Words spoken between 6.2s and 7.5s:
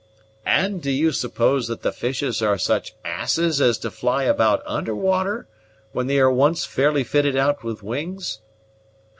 once fairly fitted